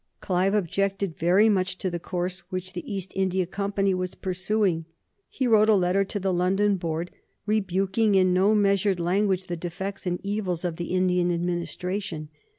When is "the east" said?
2.73-3.13